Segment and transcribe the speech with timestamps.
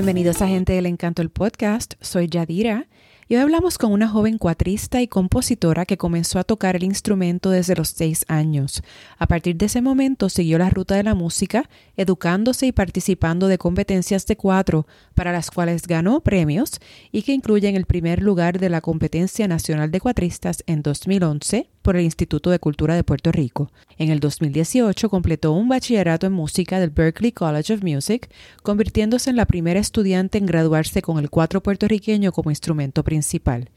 [0.00, 1.92] Bienvenidos a Gente del Encanto, el podcast.
[2.00, 2.88] Soy Yadira
[3.28, 7.50] y hoy hablamos con una joven cuatrista y compositora que comenzó a tocar el instrumento
[7.50, 8.82] desde los seis años.
[9.18, 13.58] A partir de ese momento siguió la ruta de la música, educándose y participando de
[13.58, 16.80] competencias de cuatro, para las cuales ganó premios
[17.12, 21.96] y que incluyen el primer lugar de la Competencia Nacional de Cuatristas en 2011 por
[21.96, 23.70] el Instituto de Cultura de Puerto Rico.
[23.98, 28.30] En el 2018 completó un bachillerato en música del Berklee College of Music,
[28.62, 33.70] convirtiéndose en la primera estudiante en graduarse con el cuatro puertorriqueño como instrumento principal.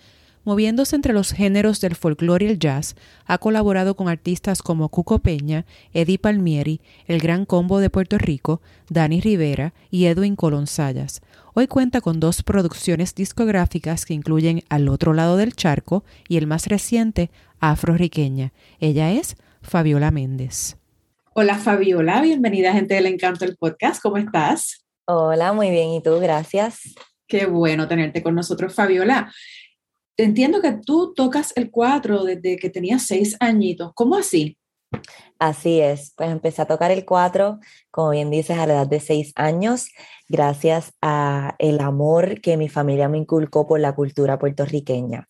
[0.45, 5.19] Moviéndose entre los géneros del folclore y el jazz, ha colaborado con artistas como Cuco
[5.19, 11.21] Peña, Eddie Palmieri, El Gran Combo de Puerto Rico, Dani Rivera y Edwin Colón Sayas.
[11.55, 16.47] Hoy cuenta con dos producciones discográficas que incluyen Al otro lado del charco y el
[16.47, 18.53] más reciente, Afro-Riqueña.
[18.79, 20.77] Ella es Fabiola Méndez.
[21.35, 24.01] Hola Fabiola, bienvenida a Gente del Encanto del podcast.
[24.01, 24.83] ¿Cómo estás?
[25.05, 25.89] Hola, muy bien.
[25.91, 26.17] ¿Y tú?
[26.17, 26.95] Gracias.
[27.27, 29.31] Qué bueno tenerte con nosotros, Fabiola.
[30.17, 33.91] Entiendo que tú tocas el cuatro desde que tenías seis añitos.
[33.93, 34.57] ¿Cómo así?
[35.39, 37.59] Así es, pues empecé a tocar el cuatro,
[37.91, 39.89] como bien dices, a la edad de seis años,
[40.29, 45.27] gracias a el amor que mi familia me inculcó por la cultura puertorriqueña.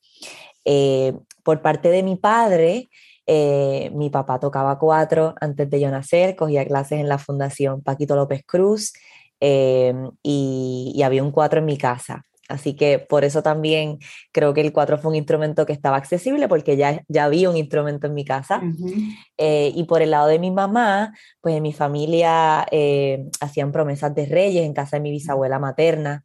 [0.66, 2.90] Eh, por parte de mi padre,
[3.26, 8.16] eh, mi papá tocaba cuatro antes de yo nacer, cogía clases en la Fundación Paquito
[8.16, 8.94] López Cruz
[9.40, 12.24] eh, y había un cuatro en mi casa.
[12.54, 13.98] Así que por eso también
[14.32, 17.58] creo que el cuatro fue un instrumento que estaba accesible porque ya, ya había un
[17.58, 18.62] instrumento en mi casa.
[19.40, 24.14] Eh, y por el lado de mi mamá, pues en mi familia eh, hacían promesas
[24.14, 26.24] de reyes en casa de mi bisabuela materna.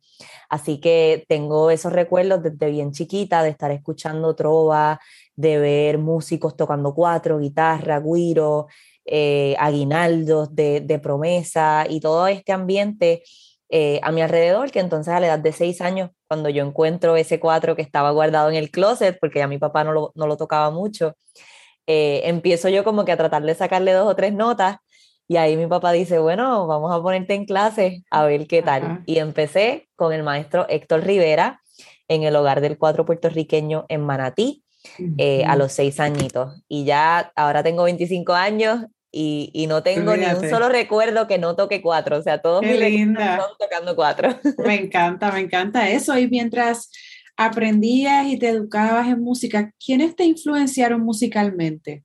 [0.51, 5.00] Así que tengo esos recuerdos desde bien chiquita de estar escuchando trova,
[5.34, 8.67] de ver músicos tocando cuatro, guitarra, guiro,
[9.06, 13.22] eh, aguinaldos de, de promesa y todo este ambiente
[13.71, 17.17] eh, a mi alrededor, que entonces a la edad de seis años, cuando yo encuentro
[17.17, 20.27] ese cuatro que estaba guardado en el closet, porque ya mi papá no lo, no
[20.27, 21.17] lo tocaba mucho,
[21.87, 24.77] eh, empiezo yo como que a tratar de sacarle dos o tres notas
[25.27, 29.03] y ahí mi papá dice, bueno, vamos a ponerte en clase a ver qué tal.
[29.05, 31.61] Y empecé con el maestro Héctor Rivera
[32.09, 34.65] en el hogar del cuatro puertorriqueño en Manatí.
[35.19, 40.26] Eh, a los seis añitos y ya ahora tengo 25 años y, no tengo ni
[40.26, 44.28] un solo recuerdo que no toque cuatro, o sea, todos mis recuerdos son tocando cuatro.
[44.64, 46.19] Me encanta, me encanta eso.
[46.19, 46.91] Y mientras
[47.36, 52.04] aprendías y te educabas en música, ¿quiénes te influenciaron musicalmente?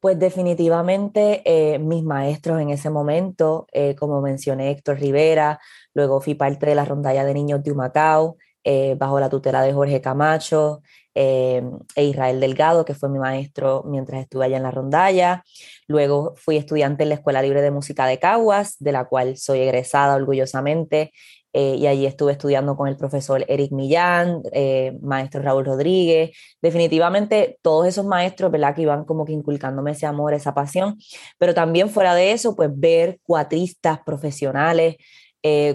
[0.00, 5.60] Pues definitivamente eh, mis maestros en ese momento, eh, como mencioné, Héctor Rivera,
[5.94, 9.72] luego fui parte de la rondalla de niños de Humacao, eh, bajo la tutela de
[9.72, 10.82] Jorge Camacho,
[11.14, 11.62] eh,
[11.96, 15.42] e Israel Delgado, que fue mi maestro mientras estuve allá en la rondalla.
[15.88, 19.60] Luego fui estudiante en la Escuela Libre de Música de Caguas, de la cual soy
[19.60, 21.12] egresada orgullosamente.
[21.52, 26.30] Eh, y allí estuve estudiando con el profesor Eric Millán, eh, maestro Raúl Rodríguez.
[26.62, 28.74] Definitivamente todos esos maestros, ¿verdad?
[28.74, 30.96] Que iban como que inculcándome ese amor, esa pasión.
[31.38, 34.96] Pero también fuera de eso, pues ver cuatristas profesionales,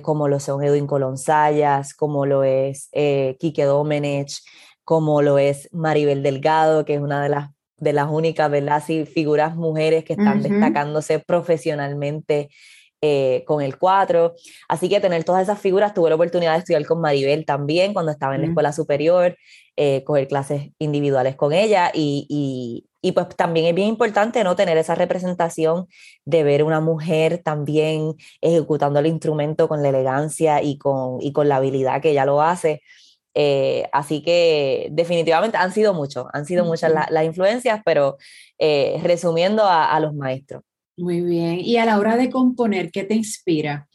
[0.02, 4.42] como lo son Edwin Colonzayas, como lo es Quique Domenech,
[4.84, 8.84] como lo es Maribel Delgado, que es una de las, de las únicas, ¿verdad?
[8.84, 12.50] figuras mujeres que están destacándose profesionalmente
[13.02, 14.34] eh, con el 4.
[14.68, 18.12] Así que tener todas esas figuras, tuve la oportunidad de estudiar con Maribel también cuando
[18.12, 19.38] estaba en la escuela superior,
[19.76, 24.78] eh, coger clases individuales con ella y, y, pues también es bien importante no tener
[24.78, 25.88] esa representación
[26.26, 31.48] de ver una mujer también ejecutando el instrumento con la elegancia y con, y con
[31.48, 32.82] la habilidad que ella lo hace.
[33.38, 38.18] Eh, así que definitivamente han sido muchos, han sido muchas las influencias, pero
[38.58, 40.64] eh, resumiendo a, los maestros.
[40.98, 41.60] Muy bien.
[41.60, 43.88] Y a la hora de componer, ¿qué te inspira?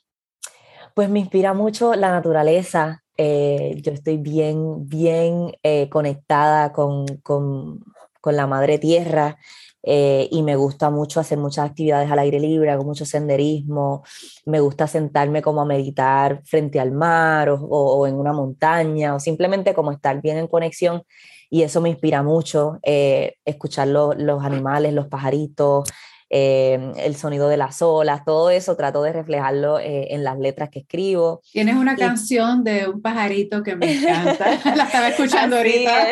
[0.94, 3.02] Pues me inspira mucho la naturaleza.
[3.16, 5.52] Eh, yo estoy bien, bien
[5.88, 7.80] conectada con, con,
[8.20, 9.38] con la madre tierra.
[9.82, 14.02] Eh, y me gusta mucho hacer muchas actividades al aire libre, hago mucho senderismo,
[14.44, 19.72] me gusta sentarme como a meditar frente al mar o, en una montaña o simplemente
[19.72, 21.02] como estar bien en conexión
[21.48, 25.88] y eso me inspira mucho, eh, escuchar los animales, los pajaritos,
[26.32, 30.70] eh, el sonido de las olas, todo eso trato de reflejarlo eh, en las letras
[30.70, 31.42] que escribo.
[31.50, 36.06] Tienes una canción de un pajarito que me encanta, la estaba escuchando ahorita.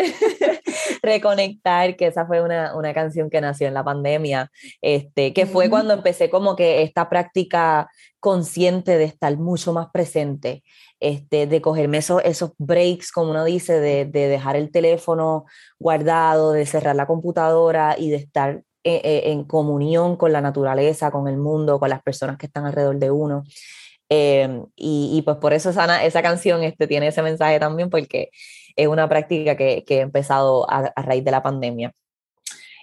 [1.03, 4.50] Reconectar, que esa fue una, una, canción que nació en la pandemia,
[4.81, 7.89] este, que fue cuando empecé como que esta práctica
[8.21, 10.62] consciente de estar mucho más presente,
[11.00, 15.45] este, de cogerme esos, esos breaks, como uno dice, de, de dejar el teléfono
[15.79, 21.11] guardado, de cerrar la computadora y de estar eh, eh, en comunión con la naturaleza,
[21.11, 23.44] con el mundo, con las personas que están alrededor de uno.
[24.09, 28.31] Em, y, pues por eso esa, esa canción este, tiene ese mensaje también, porque
[28.79, 31.93] es una práctica que, que he empezado a, raíz de la pandemia.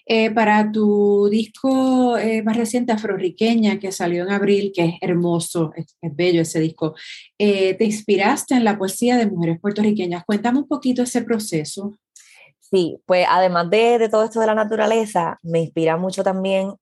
[0.07, 5.71] Eh, para tu disco eh, más reciente, Afroriqueña, que salió en abril, que es hermoso,
[5.75, 6.93] es, bello ese disco,
[7.39, 10.23] eh, te inspiraste en la poesía de mujeres puertorriqueñas.
[10.25, 11.97] Cuéntame un poquito ese proceso.
[12.59, 16.73] Sí, pues además de, de todo esto de la naturaleza, me inspira mucho también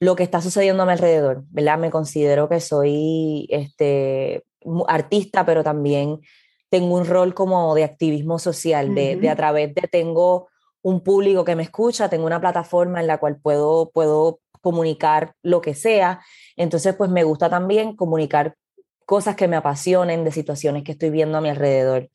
[0.00, 1.78] lo que está sucediendo a mi alrededor, ¿verdad?
[1.78, 4.44] Me considero que soy este,
[4.86, 6.20] artista, pero también
[6.70, 10.48] tengo un rol como de activismo social, de, de, a través de tengo
[10.82, 15.60] un público que me escucha, tengo una plataforma en la cual puedo, puedo comunicar lo
[15.60, 16.20] que sea.
[16.56, 18.54] Entonces, pues me gusta también comunicar
[19.06, 22.10] cosas que me apasionen, de situaciones que estoy viendo a mi alrededor.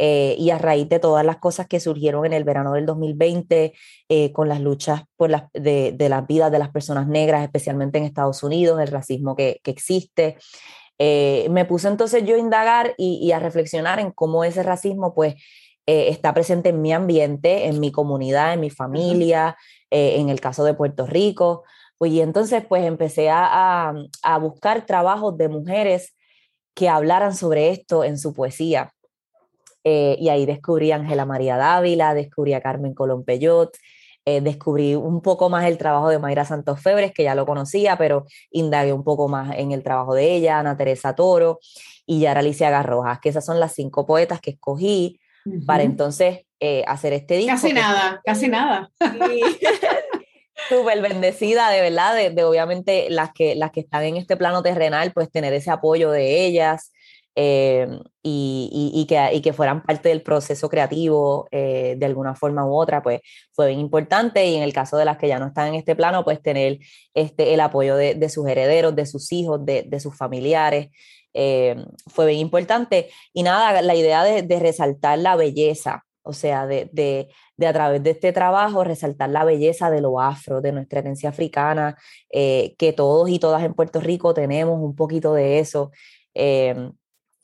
[0.00, 3.72] Eh, y a raíz de todas las cosas que surgieron en el verano del 2020,
[4.08, 7.98] eh, con las luchas por las, de, de, las vidas de las personas negras, especialmente
[7.98, 10.36] en Estados Unidos, el racismo que, que existe,
[10.98, 15.34] eh, me puse entonces yo a indagar y, a reflexionar en cómo ese racismo pues
[15.86, 19.56] está presente en mi ambiente, en mi comunidad, en mi familia,
[19.90, 21.64] en el caso de Puerto Rico.
[21.96, 26.14] Pues, y entonces pues empecé a, a buscar trabajos de mujeres
[26.74, 28.92] que hablaran sobre esto en su poesía.
[29.84, 33.76] Eh, y ahí descubrí a Ángela María Dávila, descubrí a Carmen Colón Peyot,
[34.28, 37.96] eh, descubrí un poco más el trabajo de Mayra Santos Febres, que ya lo conocía,
[37.96, 41.60] pero indagué un poco más en el trabajo de ella, Ana Teresa Toro
[42.04, 45.18] y Yara Alicia Garrojas, que esas son las cinco poetas que escogí
[45.64, 47.52] para entonces eh, hacer este disco.
[47.52, 48.90] Casi nada, casi nada.
[50.68, 54.62] Súper bendecida, de verdad, de, de, obviamente las que, las que están en este plano
[54.62, 56.92] terrenal, pues tener ese apoyo de ellas,
[57.40, 57.86] eh,
[58.20, 63.20] y, y, que, fueran parte del proceso creativo eh, de alguna forma u otra, pues
[63.52, 65.94] fue bien importante y en el caso de las que ya no están en este
[65.94, 66.80] plano, pues tener
[67.14, 70.88] este, el apoyo de, sus herederos, de sus hijos, de, sus familiares,
[71.32, 71.76] eh,
[72.08, 73.08] fue bien importante.
[73.32, 77.28] Y nada, la idea de, resaltar la belleza, o sea, de,
[77.64, 81.96] a través de este trabajo resaltar la belleza de lo afro, de nuestra herencia africana,
[82.32, 85.92] que todos y todas en Puerto Rico tenemos un poquito de eso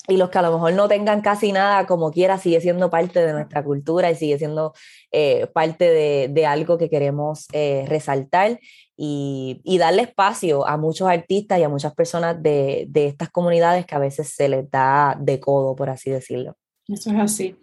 [0.06, 3.24] y los que a lo mejor no tengan casi nada, como quiera, sigue siendo parte
[3.24, 4.74] de nuestra cultura y sigue siendo
[5.12, 8.58] eh, parte de, de, algo que queremos eh, resaltar
[8.96, 13.86] y, y, darle espacio a muchos artistas y a muchas personas de, de estas comunidades
[13.86, 16.56] que a veces se les da de codo, por así decirlo.
[16.88, 17.56] Eso es así.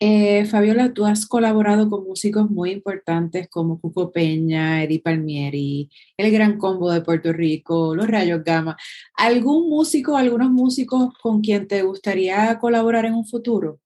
[0.00, 6.30] Eh, Fabiola, tú has colaborado con músicos muy importantes como Cuco Peña, Eddie Palmieri, el
[6.32, 8.76] Gran Combo de Puerto Rico, los Rayos Gama.
[9.16, 13.78] ¿Algún músico, algunos músicos con quien te gustaría colaborar en un futuro?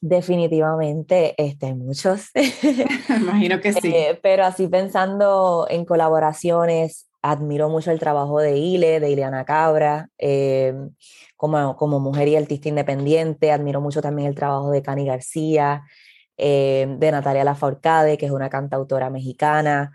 [0.00, 2.30] Definitivamente, este, muchos.
[3.20, 3.88] Imagino que sí.
[3.88, 10.08] Eh, pero así pensando en colaboraciones, admiro mucho el trabajo de Ile, de Ileana Cabra.
[10.18, 10.74] Eh,
[11.40, 13.50] como, como mujer y artista independiente.
[13.50, 15.84] Admiro mucho también el trabajo de Cani García,
[16.36, 19.90] eh, de Natalia Laforcade, que es una cantautora mexicana.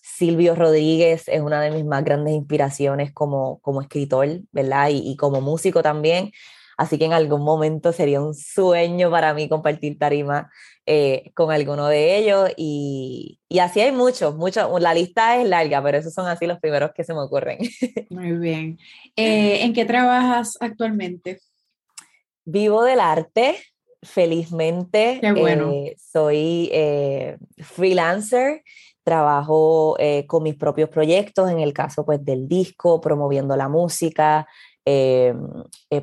[0.00, 4.88] Silvio Rodríguez es una de mis más grandes inspiraciones como, como escritor, ¿verdad?
[4.88, 6.32] Y, y como músico también.
[6.76, 10.50] Así que en algún momento sería un sueño para mí compartir tarima
[10.84, 15.82] eh, con alguno de ellos y, y, así hay muchos, muchos, la lista es larga,
[15.82, 17.58] pero esos son así los primeros que se me ocurren.
[18.10, 18.78] Muy bien.
[19.16, 21.40] Eh, ¿En qué trabajas actualmente?
[22.44, 23.56] Vivo del arte,
[24.02, 25.18] felizmente.
[25.20, 25.72] Qué bueno.
[25.72, 26.70] Eh, soy
[27.58, 28.62] freelancer,
[29.02, 34.46] trabajo con mis propios proyectos, en el caso pues del disco, promoviendo la música,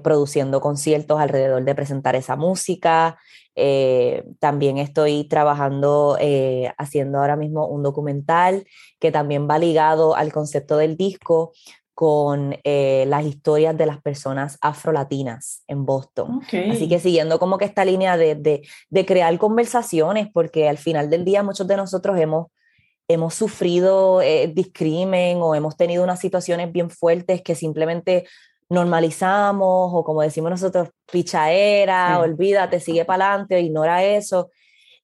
[0.01, 3.17] produciendo conciertos alrededor de presentar esa música,
[3.55, 8.65] eh, también estoy trabajando, eh, haciendo ahora mismo un documental
[8.99, 11.53] que también va ligado al concepto del disco
[11.93, 16.41] con eh, las historias de las personas afrolatinas en Boston.
[16.71, 21.11] Así que siguiendo como que esta línea de, de, de, crear conversaciones, porque al final
[21.11, 22.47] del día muchos de nosotros hemos,
[23.07, 24.21] hemos sufrido
[24.55, 28.25] discrimen o hemos tenido unas situaciones bien fuertes que simplemente
[28.73, 34.49] normalizamos o como decimos nosotros, pichaera, olvídate, sigue para adelante, ignora eso.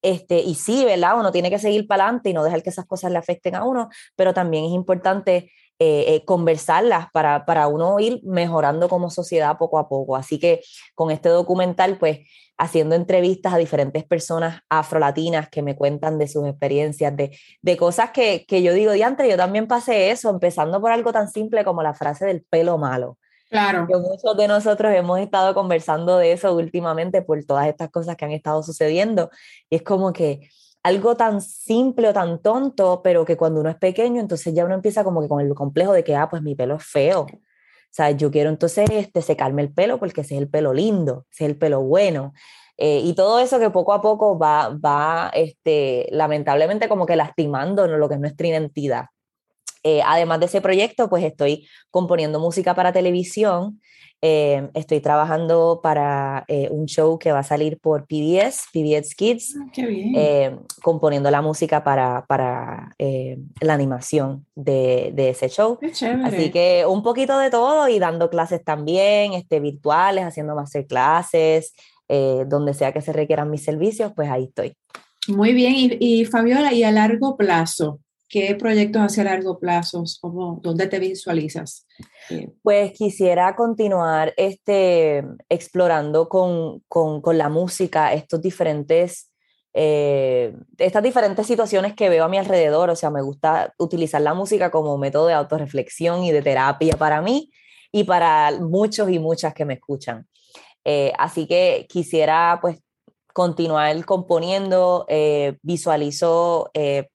[0.01, 1.19] Este, y sí, ¿verdad?
[1.19, 3.63] Uno tiene que seguir para adelante y no dejar que esas cosas le afecten a
[3.63, 9.57] uno, pero también es importante eh, eh, conversarlas para, para uno ir mejorando como sociedad
[9.57, 10.15] poco a poco.
[10.15, 10.61] Así que
[10.95, 12.19] con este documental, pues
[12.57, 18.11] haciendo entrevistas a diferentes personas afrolatinas que me cuentan de sus experiencias, de, de cosas
[18.11, 21.83] que, que yo digo, diantre, yo también pasé eso, empezando por algo tan simple como
[21.83, 23.17] la frase del pelo malo.
[23.49, 23.87] Claro.
[23.87, 28.25] Que muchos de nosotros hemos estado conversando de eso últimamente por todas estas cosas que
[28.25, 29.29] han estado sucediendo.
[29.69, 30.49] Y es como que
[30.83, 34.75] algo tan simple o tan tonto, pero que cuando uno es pequeño, entonces ya uno
[34.75, 37.21] empieza como que con el complejo de que, ah, pues mi pelo es feo.
[37.21, 41.25] O sea, yo quiero entonces este, secarme el pelo porque ese es el pelo lindo,
[41.31, 42.33] ese es el pelo bueno.
[42.77, 47.87] Eh, y todo eso que poco a poco va, va este, lamentablemente como que lastimando
[47.87, 49.05] lo que es nuestra identidad.
[49.83, 53.81] Eh, además de ese proyecto, pues estoy componiendo música para televisión.
[54.21, 60.51] Eh, estoy trabajando para un show que va a salir por PBS, PBS Kids, ah,
[60.81, 65.79] componiendo la música para, para la animación de, de ese show.
[66.25, 71.73] Así que un poquito de todo y dando clases también, este, virtuales, haciendo masterclasses,
[72.11, 74.73] eh, donde sea que se requieran mis servicios, pues ahí estoy.
[75.27, 77.99] Muy bien, y, Fabiola, ¿y a largo plazo?
[78.29, 80.03] ¿Qué proyectos hacia largo plazo?
[80.21, 81.87] ¿Cómo, ¿Dónde te visualizas?
[82.61, 89.31] Pues quisiera continuar este, explorando con, con, con la música estos diferentes,
[89.73, 92.91] eh, estas diferentes situaciones que veo a mi alrededor.
[92.91, 97.23] O sea, me gusta utilizar la música como método de autorreflexión y de terapia para
[97.23, 97.51] mí
[97.91, 100.27] y para muchos y muchas que me escuchan.
[100.85, 102.77] Eh, así que quisiera pues
[103.33, 107.09] continuar componiendo, eh, visualizo eh,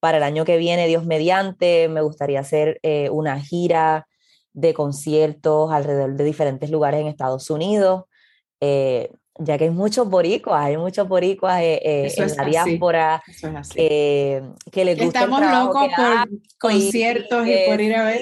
[0.00, 2.80] para el año que viene, Dios mediante, me gustaría hacer
[3.10, 4.08] una gira
[4.52, 8.04] de conciertos alrededor de diferentes lugares en Estados Unidos
[9.42, 13.22] ya que hay muchos boricuas, hay muchos boricuas eh, eh, en la diáspora
[13.74, 16.28] que les gusta Estamos locos por
[16.58, 18.20] conciertos y, por ir a ver.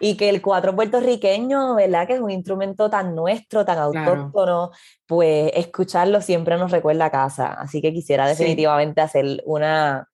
[0.00, 2.06] Y que el cuatro puertorriqueño, ¿verdad?
[2.06, 4.70] Que es un instrumento tan nuestro, tan autóctono,
[5.06, 7.54] pues escucharlo siempre nos recuerda a casa.
[7.54, 10.08] Así que quisiera definitivamente hacer una,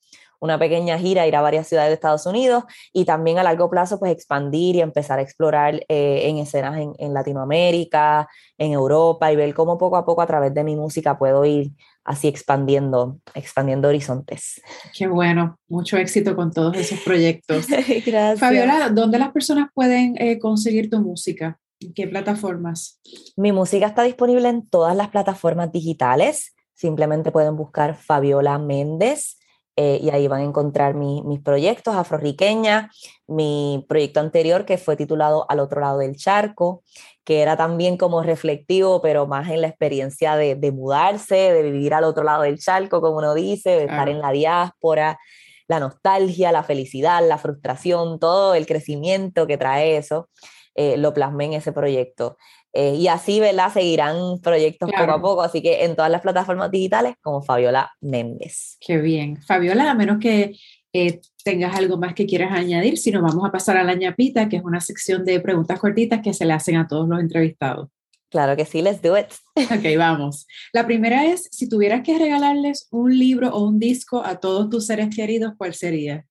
[0.45, 3.99] una pequeña gira, ir a varias ciudades de Estados Unidos y también a largo plazo
[3.99, 9.55] pues expandir y empezar a explorar eh, en escenas en, Latinoamérica, en Europa y ver
[9.55, 11.73] cómo poco a poco a través de mi música puedo ir
[12.05, 14.61] así expandiendo, expandiendo horizontes.
[14.97, 17.67] Qué bueno, mucho éxito con todos esos proyectos.
[18.07, 18.39] Gracias.
[18.39, 21.59] Fabiola, ¿dónde las personas pueden eh, conseguir tu música?
[21.81, 23.01] ¿En qué plataformas?
[23.37, 26.55] Mi música está disponible en todas las plataformas digitales.
[26.75, 29.39] Simplemente pueden buscar Fabiola Méndez
[29.77, 32.91] eh, y ahí van a encontrar mis proyectos, Afroriqueña,
[33.27, 36.85] mi proyecto anterior que fue titulado Al otro lado del charco,
[37.25, 42.05] que era también como reflectivo, pero más en la experiencia de, mudarse, de vivir al
[42.05, 45.19] otro lado del charco, como uno dice, de estar en la diáspora,
[45.67, 50.29] la nostalgia, la felicidad, la frustración, todo el crecimiento que trae eso,
[50.75, 52.37] eh, lo plasmé en ese proyecto.
[52.77, 53.73] Eh, y así, ¿verdad?
[53.73, 58.77] Seguirán proyectos poco a poco, así que en todas las plataformas digitales como Fabiola Méndez.
[58.81, 59.41] Qué bien.
[59.43, 60.57] Fabiola, a menos que
[60.93, 64.49] eh, tengas algo más que quieras añadir, si no vamos a pasar a la ñapita,
[64.49, 67.91] que es una sección de preguntas cortitas que se le hacen a todos los entrevistados.
[68.29, 69.27] Claro que sí, let's do it.
[69.71, 70.49] Ok, vamos.
[70.73, 74.87] La primera es, si tuvieras que regalarles un libro o un disco a todos tus
[74.87, 76.27] seres queridos, ¿cuál sería?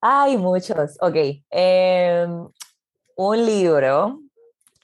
[0.00, 1.16] Hay muchos, ok.
[1.50, 2.48] Em,
[3.16, 4.22] un libro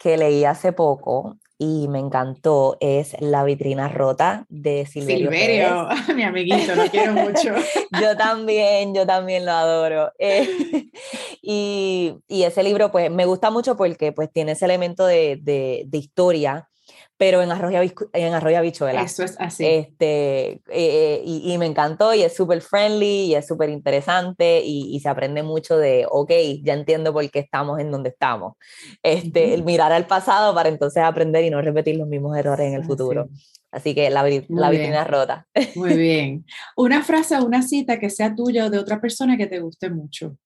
[0.07, 5.33] que leí hace poco y me encantó es La vitrina rota de Silverio.
[5.33, 7.53] Silverio, mi amiguito, lo quiero mucho.
[8.01, 10.13] yo también, yo también lo adoro.
[10.21, 10.49] Eh,
[11.43, 15.83] y, y, ese libro pues me gusta mucho porque pues tiene ese elemento de, de,
[15.89, 16.69] de historia
[17.17, 19.03] pero en arroz y, en arroyo habichuela.
[19.03, 19.65] Eso es así.
[19.65, 24.63] Este, eh, eh, y, y, me encantó y es súper friendly y es súper interesante
[24.65, 26.31] y, y, se aprende mucho de, ok,
[26.63, 28.55] ya entiendo por qué estamos en donde estamos.
[29.03, 32.75] Este, El mirar al pasado para entonces aprender y no repetir los mismos errores en
[32.75, 33.29] el futuro.
[33.71, 35.47] Así que la, la vitrina rota.
[35.75, 36.45] Muy bien.
[36.77, 39.91] Una frase o una cita que sea tuya o de otra persona que te guste
[39.91, 40.37] mucho.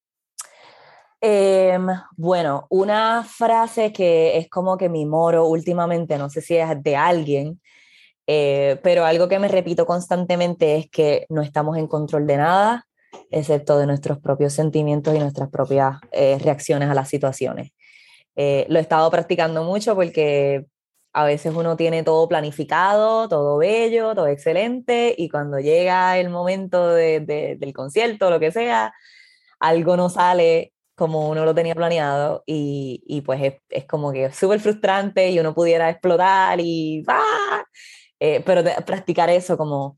[1.23, 1.87] Em,
[2.17, 6.97] bueno, una frase que es como que mi moro últimamente, no sé si es de
[6.97, 7.61] alguien,
[8.27, 12.87] eh, pero algo que me repito constantemente es que no estamos en control de nada,
[13.31, 17.73] excepto de nuestros propios sentimientos y nuestras propias eh, reacciones a las situaciones.
[18.37, 20.67] Eh, lo he estado practicando mucho porque
[21.13, 26.95] a veces uno tiene todo planificado, todo bello, todo excelente, y cuando llega el momento
[26.95, 28.95] del concierto, lo que sea,
[29.59, 34.31] algo no sale como uno lo tenía planeado y, y pues es, es, como que
[34.33, 37.65] súper frustrante y uno pudiera explotar y ¡ah!
[38.21, 39.97] eh, pero practicar eso como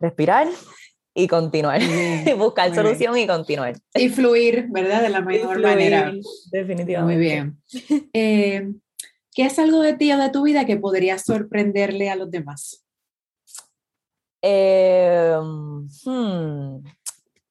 [0.00, 0.48] respirar
[1.14, 1.82] y continuar,
[2.38, 3.74] buscar solución y continuar.
[3.94, 5.02] Y fluir, ¿verdad?
[5.02, 6.14] De la mejor manera.
[6.50, 7.02] Definitivamente.
[7.02, 7.62] Muy bien.
[8.14, 8.72] Eh,
[9.34, 12.86] ¿Qué es algo de ti o de tu vida que podría sorprenderle a los demás?
[14.40, 15.36] Eh,
[16.06, 16.78] hmm,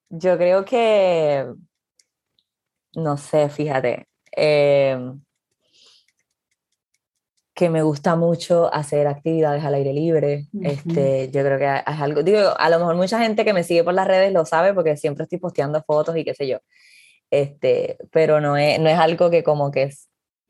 [0.09, 1.45] yo creo que
[2.95, 5.21] no sé, fíjate, em,
[7.53, 10.47] que me gusta mucho hacer actividades al aire libre.
[10.61, 13.83] este, yo creo que es algo, digo, a lo mejor mucha gente que me sigue
[13.83, 16.59] por las redes lo sabe porque siempre estoy posteando fotos y qué sé yo.
[17.31, 19.89] este, pero no es, no es algo que como que,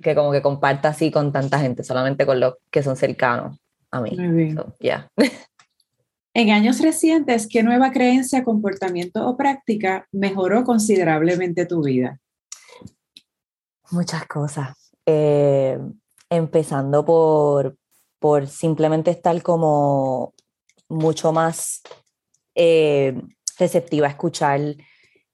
[0.01, 3.57] que como que comparta así con tanta gente, solamente con los que son cercanos
[3.91, 4.11] a mí.
[4.17, 4.55] Muy bien.
[4.55, 5.07] So, yeah.
[6.33, 12.19] En años recientes, ¿qué nueva creencia, comportamiento o práctica mejoró considerablemente tu vida?
[13.91, 14.75] Muchas cosas.
[15.05, 15.77] Eh,
[16.29, 17.77] empezando por,
[18.19, 20.33] por simplemente estar como
[20.89, 21.81] mucho más
[22.55, 23.21] eh,
[23.59, 24.59] receptiva a escuchar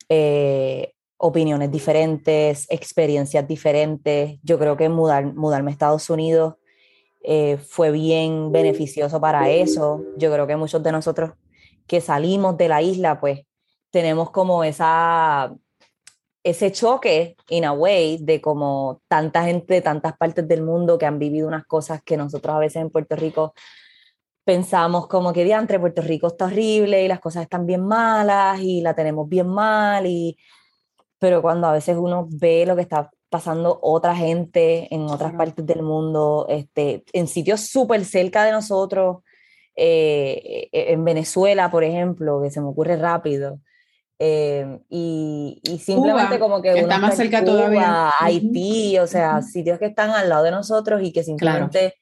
[0.09, 4.39] eh, opiniones diferentes, experiencias diferentes.
[4.43, 6.55] Yo creo que mudar, mudarme a Estados Unidos
[7.69, 10.03] fue bien beneficioso para eso.
[10.17, 11.33] Yo creo que muchos de nosotros
[11.85, 13.41] que salimos de la isla, pues
[13.91, 15.53] tenemos como esa,
[16.43, 21.05] ese choque, in a way, de como tanta gente de tantas partes del mundo que
[21.05, 23.53] han vivido unas cosas que nosotros a veces en Puerto Rico
[24.43, 28.81] pensamos como que diantre, Puerto Rico está horrible y las cosas están bien malas y
[28.81, 30.37] la tenemos bien mal y
[31.19, 35.63] pero cuando a veces uno ve lo que está pasando otra gente en otras partes
[35.67, 39.17] del mundo, este, en sitios súper cerca de nosotros,
[39.75, 43.59] eh, eh, en Venezuela, por ejemplo, que se me ocurre rápido,
[44.23, 48.11] eh, y, y simplemente Cuba, como que que uno está más cerca Cuba, todavía.
[48.19, 51.95] Haití, o sea, sitios que están al lado de nosotros y que simplemente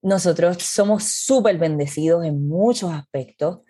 [0.00, 3.60] nosotros somos súper bendecidos en muchos aspectos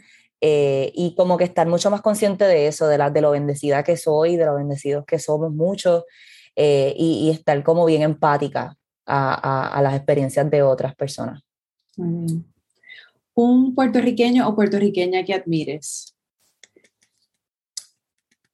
[0.40, 3.82] eh, y como que estar mucho más consciente de eso, de, la, de lo bendecida
[3.82, 6.04] que soy, de lo bendecidos que somos muchos
[6.54, 11.42] eh, y, y estar como bien empática a, a- a las experiencias de otras personas.
[13.34, 16.15] ¿Un puertorriqueño o puertorriqueña que admires?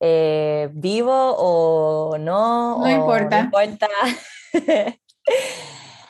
[0.05, 2.79] Eh, ¿Vivo o no?
[2.79, 3.49] No o importa.
[3.53, 3.89] No importa.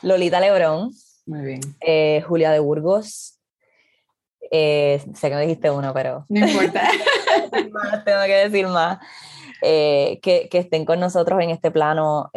[0.01, 0.91] Lolita Lebrón,
[1.27, 1.59] Muy bien.
[1.79, 3.39] eh, Julia de Burgos.
[4.49, 6.81] eh, sé que me dijiste una, pero No importa.
[7.71, 8.97] más, tengo que decir más.
[9.61, 12.31] Eh, que, que estén con nosotros en este plano.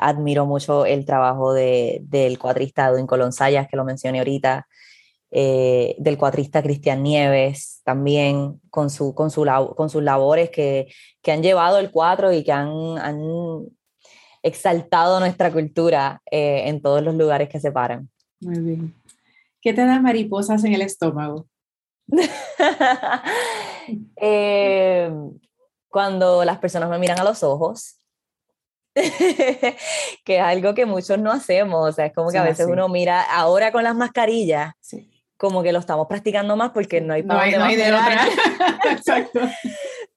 [0.00, 4.68] admiro mucho el trabajo de, del cuatrista Edwin Colón Sayas, que lo mencioné ahorita,
[5.30, 9.44] eh, del cuatrista Cristian Nieves, también con, su, con, su
[9.76, 10.86] con sus labores que,
[11.22, 13.20] que han llevado el cuatro y que han, han
[14.42, 18.08] exaltado nuestra cultura eh, en todos los lugares que se paran.
[18.40, 18.94] Muy bien.
[19.60, 21.46] ¿Qué te da mariposas en el estómago?
[24.20, 25.10] Eh,
[25.88, 27.96] cuando las personas me miran a los ojos,
[28.94, 29.76] que
[30.36, 32.72] es algo que muchos no hacemos, o sea, es como que a Sí, veces sí.
[32.72, 35.17] uno mira, ahora con las mascarillas, Sí.
[35.38, 37.92] Como que lo estamos practicando más porque no hay No para hay, no hay de
[37.92, 38.90] más otra.
[38.92, 39.40] Exacto.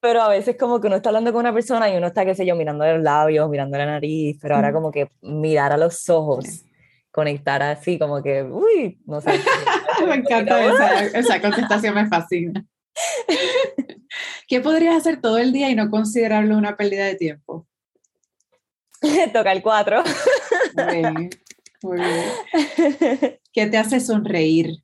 [0.02, 2.36] pero a veces como que uno está hablando con una persona y uno está, qué
[2.36, 6.10] sé yo, mirando los labios, mirando la nariz, pero ahora como que mirar a los
[6.10, 6.66] ojos,
[7.12, 9.32] conectar así, como que, uy, no sé.
[10.08, 12.66] Me encanta esa, esa contestación, me fascina.
[14.48, 17.68] ¿Qué podrías hacer todo el día y no considerarlo una pérdida de tiempo?
[19.34, 20.04] Toca el 4.
[20.76, 21.30] Muy bien,
[21.84, 23.40] muy bien.
[23.54, 24.82] ¿Qué te hace sonreír?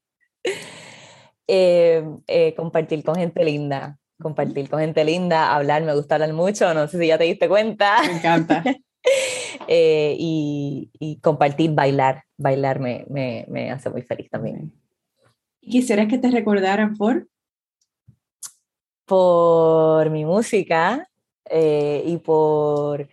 [1.47, 6.73] eh, eh, compartir con gente linda, compartir con gente linda, hablar, me gusta hablar mucho,
[6.73, 8.63] no sé si ya te diste cuenta, Me encanta.
[9.67, 14.73] eh, y, y compartir, bailar, bailar me, me, me hace muy feliz también.
[15.61, 17.27] ¿Y quisieras que te recordaran por?
[19.05, 21.07] Por mi música
[21.49, 23.07] eh, y por,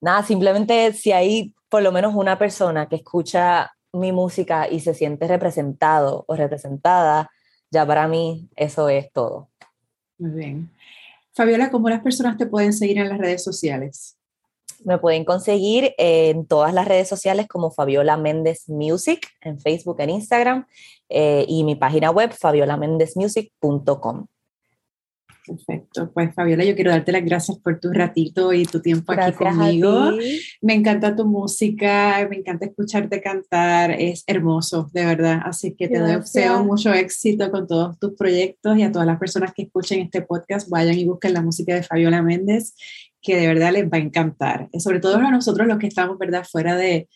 [0.00, 4.94] nada, simplemente si hay por lo menos una persona que escucha mi música y se
[4.94, 7.30] siente representado o representada,
[7.70, 9.48] ya para mí eso es todo.
[10.18, 10.70] Muy bien.
[11.34, 14.16] Fabiola, ¿cómo las personas te pueden seguir en las redes sociales?
[14.84, 20.10] Me pueden conseguir en todas las redes sociales como Fabiola Méndez Music, en Facebook, en
[20.10, 20.66] Instagram,
[21.08, 24.26] eh, y mi página web, fabiolamendezmusic.com.
[25.46, 26.10] Perfecto.
[26.12, 29.56] Pues Fabiola, yo quiero darte las gracias por tu ratito y tu tiempo aquí Gracias
[29.56, 30.10] conmigo.
[30.60, 35.40] Me encanta tu música, me encanta escucharte cantar, es hermoso, de verdad.
[35.44, 36.32] Así que te Gracias.
[36.32, 40.22] deseo mucho éxito con todos tus proyectos y a todas las personas que escuchen este
[40.22, 42.74] podcast, vayan y busquen la música de Fabiola Méndez,
[43.22, 44.68] que de verdad les va a encantar.
[44.78, 47.08] Sobre todo a nosotros los que estamos, ¿verdad?, fuera de,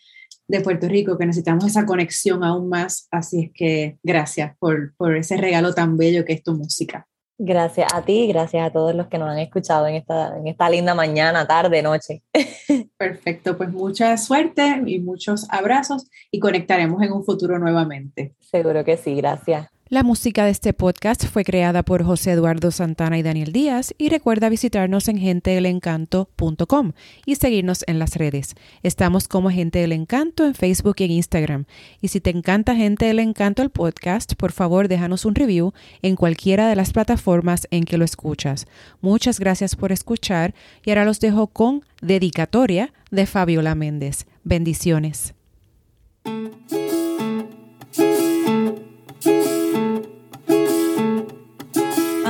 [0.47, 3.09] de Puerto Rico, que necesitamos esa conexión aún más.
[3.11, 7.09] Así es que gracias por, por ese regalo tan bello que es tu música.
[7.43, 10.69] Gracias a ti, gracias a todos los que nos han escuchado en esta, en esta
[10.69, 12.23] linda mañana, tarde, noche.
[12.99, 18.35] Perfecto, pues mucha suerte y muchos abrazos y conectaremos en un futuro nuevamente.
[18.41, 19.71] Seguro que sí, gracias.
[19.91, 24.09] La música de este podcast fue creada por José Eduardo Santana y Daniel Díaz y
[24.09, 26.93] recuerda visitarnos en gentedelencanto.com
[27.27, 28.55] y seguirnos en las redes.
[28.85, 31.65] Estamos como Gente del Encanto en Facebook y en Instagram.
[32.01, 35.73] Y si te encanta Gente del Encanto el podcast, por favor déjanos un review
[36.03, 38.69] en cualquiera de las plataformas en que lo escuchas.
[39.01, 44.27] Muchas gracias por escuchar y ahora los dejo con dedicatoria de Fabiola Méndez.
[44.45, 45.35] Bendiciones.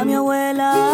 [0.00, 0.89] a abuela.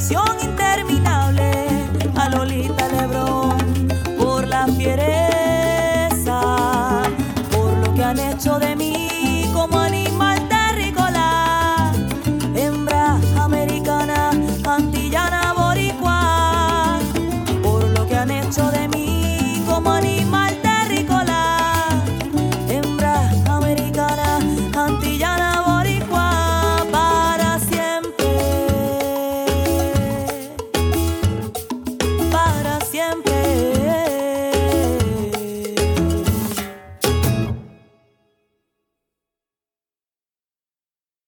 [0.00, 0.49] canción